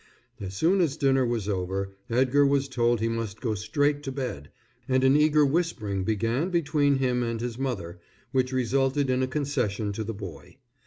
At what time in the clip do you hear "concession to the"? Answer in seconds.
9.27-10.15